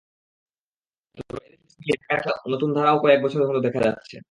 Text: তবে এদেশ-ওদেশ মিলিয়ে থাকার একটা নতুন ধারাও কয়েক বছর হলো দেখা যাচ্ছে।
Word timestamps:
তবে 1.19 1.41
এদেশ-ওদেশ 1.45 1.73
মিলিয়ে 1.79 1.97
থাকার 2.01 2.17
একটা 2.19 2.31
নতুন 2.53 2.69
ধারাও 2.77 2.97
কয়েক 3.03 3.19
বছর 3.25 3.41
হলো 3.49 3.59
দেখা 3.67 3.81
যাচ্ছে। 3.87 4.17